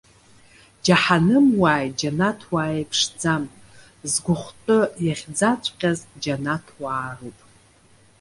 Џьаҳанымуааи 0.83 1.87
џьанаҭуааи 1.99 2.73
иеиԥшӡам. 2.75 3.43
Згәыхәтәы 4.11 4.79
иахьӡаҵәҟьаз 5.05 5.99
џьанаҭуаа 6.21 7.09
роуп. 7.17 7.39